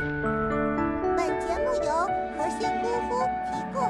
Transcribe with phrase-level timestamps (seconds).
[0.00, 0.08] 本
[1.40, 1.92] 节目由
[2.34, 3.20] 核心功夫
[3.52, 3.82] 提供。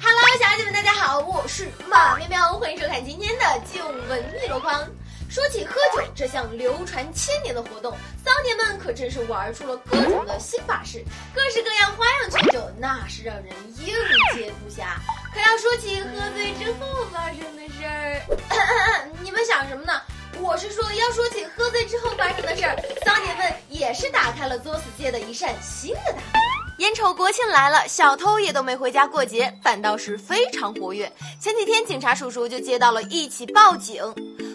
[0.00, 4.88] Hello，小孩子们，大家好，我是马喵喵，欢迎收看今天的旧闻一箩筐。
[5.28, 7.92] 说起喝酒这项流传千年的活动，
[8.24, 13.46] 骚年们可真是玩出了各种的新法式，各式各样花样劝酒，那是让人
[13.76, 13.86] 应
[14.32, 14.93] 接不暇。
[20.54, 26.78] 我是说，要说起喝醉之后发生的事儿，骚年们也是打开了作死界的一扇新的大门。
[26.78, 31.12] 眼瞅国庆来了，小偷也都没回家过节，反倒是非常活跃。
[31.40, 34.00] 前几天，警察叔叔就接到了一起报警。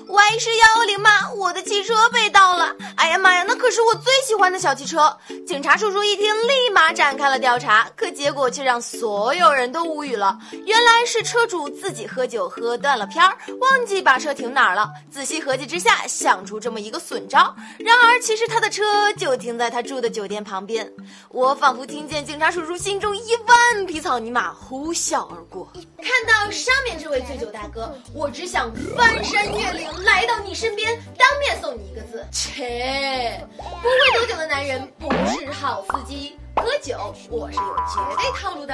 [0.10, 1.30] 喂，是幺幺零吗？
[1.36, 2.76] 我的汽车被盗了！
[2.96, 5.16] 哎呀妈呀，那可是我最喜欢的小汽车！
[5.46, 10.36] 警察叔叔一听，立马展开了调查，可结果却让所有人都无语了。
[10.66, 14.90] 原来是车主自己喝酒喝断了片儿，忘记把车停哪儿了。
[15.12, 17.56] 仔细合计之下，想出这么一个损招。
[17.78, 20.92] 然而，其实他的车就停在他住的酒店旁边。
[21.30, 25.72] 我仿佛听见警察叔叔心中一万匹草泥马呼啸而过。
[25.98, 33.46] 看到上面这位醉酒大哥，我只想翻山越岭来到你身边，当面送你一个字：切！
[33.58, 36.38] 不会喝酒的男人不是好司机。
[36.56, 38.74] 喝酒我是有绝对套路的。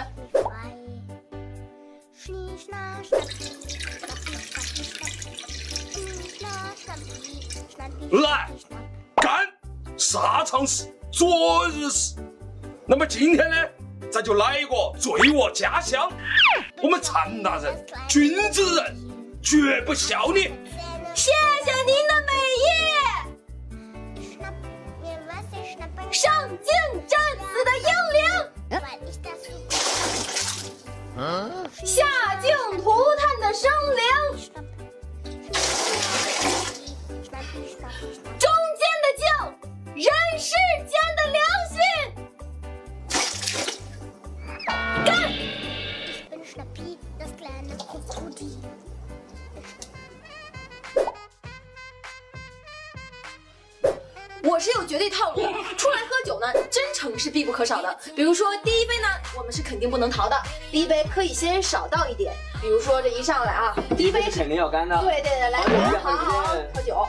[8.12, 8.50] 来，
[9.16, 9.48] 干！
[9.98, 12.16] 啥常识，昨日事。
[12.86, 13.56] 那么今天呢，
[14.12, 16.12] 咱就来一个醉我家乡。
[16.82, 18.95] 我们陈大人，君子人，
[19.42, 20.52] 绝不笑你。
[21.16, 22.67] 谢谢您的美意，
[26.11, 26.67] 上进
[27.08, 28.19] 战死的英灵，
[31.86, 31.95] 下
[32.41, 32.52] 敬
[32.83, 33.71] 涂炭的生
[54.45, 57.98] 我是有绝对套路的， 出来喝酒呢，真诚是必不可少的。
[58.16, 59.08] 比如说第一杯呢，
[59.38, 60.39] 我们是肯定不能逃的，
[60.72, 62.33] 第一杯可以先少倒一点。
[62.61, 64.98] 比如说这一上来啊，第一杯是肯定要干的。
[65.02, 65.60] 对对对，来，
[66.00, 67.08] 好好好，喝酒。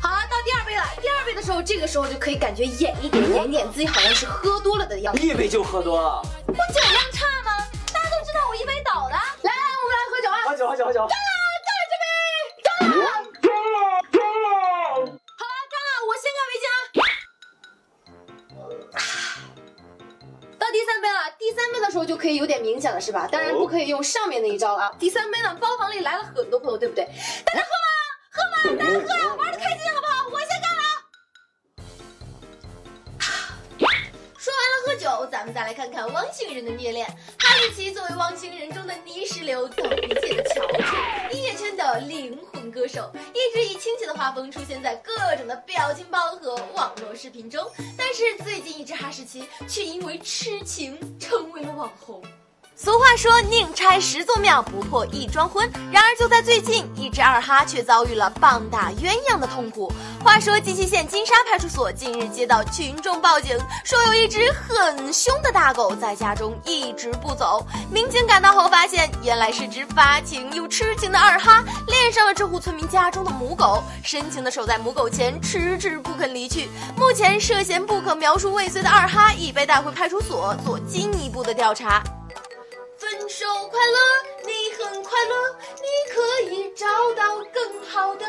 [0.00, 0.84] 好了，到第二杯了。
[1.00, 5.22] 第二杯的时候，这个时候就可以感觉演一点，演一点自己好像是喝多了的样子。
[5.22, 7.64] 一杯就喝多了，我酒量差吗？
[7.92, 9.14] 大家都知道我一杯倒的。
[9.14, 10.36] 来来，我们来喝酒啊！
[10.46, 11.00] 喝酒喝酒喝酒。
[11.06, 11.33] 干了
[22.04, 23.26] 候就可以有点明显了，是吧？
[23.32, 24.92] 当然不可以用上面那一招了啊。
[24.98, 27.08] 第三杯呢，包房里来了很多朋友，对不对？
[27.46, 27.88] 大家喝吗？
[28.30, 28.76] 喝吗？
[28.78, 30.28] 大家喝呀，玩的开心好不好？
[30.30, 30.82] 我先干了
[33.20, 33.26] 啊。
[34.38, 37.06] 说完了喝酒，咱们再来看看汪星人的虐恋。
[37.38, 40.96] 哈士奇作为汪星人中的泥石流，走一界的翘楚，
[41.32, 47.64] 音乐圈的灵魂歌手，一直以亲切的画风出现在各种的表情包和网络视频中。
[48.14, 52.22] 是最近一只哈士奇却因为痴情成为了网红。
[52.76, 55.70] 俗话说，宁拆十座庙，不破一桩婚。
[55.92, 59.92] 然而，就在最近，一只二哈却遭遇了棒打鸳鸯的痛苦。
[60.24, 67.64] 话说，鸡西县金沙派出所近日接到群众报警，说有一只很凶的大狗在家中一直不走。
[67.92, 76.68] 民警赶到后发现，原来是只发情又痴情的二哈恋上了这户村民家中的母狗，深情地守在母狗前，迟迟不肯离去。
[76.96, 82.02] 目前，涉嫌不可描述未遂的二哈已被带回派出所做进一步的调查。
[83.34, 83.98] 分手快乐，
[84.46, 86.86] 你很快乐，你可以找
[87.16, 88.24] 到更好的。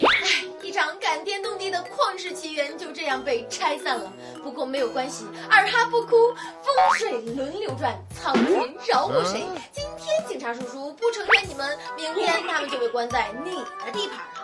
[0.00, 4.10] 唉，一场感天动地的旷世奇缘就这样被拆散了。
[4.42, 9.46] 不过没有关系，二哈不哭，风水轮流转，苍天饶过谁？
[9.72, 14.35] 今天警察叔叔不成全你们，明天他们就被关在你的地盘了。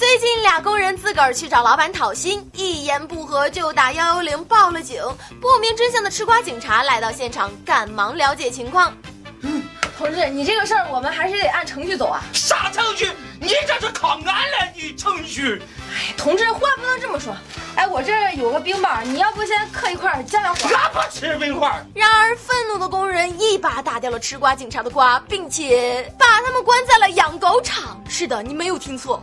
[0.00, 4.98] 最近俩工人自个儿去找老板讨薪，一言不合就打幺幺零报了警。
[5.42, 8.96] 不明真相的吃瓜警察来到现场，赶忙了解情况。
[9.42, 9.62] 嗯，
[9.98, 12.22] 同志，你这个事儿我们还是得按程序走啊。
[12.32, 13.10] 啥程序？
[13.38, 15.60] 你这是抗案了，你程序？
[15.92, 17.36] 哎，同志，话不能这么说。
[17.76, 20.74] 哎，我这儿有个冰棒，你要不先嗑一块加点火？
[20.74, 21.68] 俺不吃冰块。
[21.94, 28.02] 然而，愤怒的工人一把打掉了吃瓜警察的瓜，并且把他们关在了养狗场。
[28.08, 29.22] 是的，你没有听错。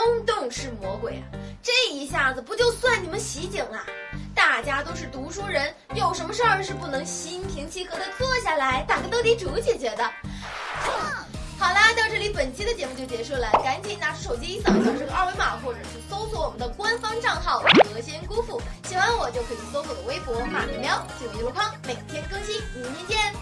[0.00, 1.22] 冲动是魔鬼啊！
[1.62, 3.84] 这一下子不就算你们袭警了？
[4.34, 10.10] 大家都是读书人，有什么事儿是不能心平气和的坐下来打个斗地主解决的？
[11.58, 17.62] 好啦，到这里本期的节目就结束了，赶紧拿出手机扫一扫这个二维码，或者是搜索我们的官方账号
[17.92, 18.58] “何仙姑父”，
[18.88, 23.39] 喜欢我就可以搜索我的微博“马喵喵”进入一箩筐，每天更新，明天见。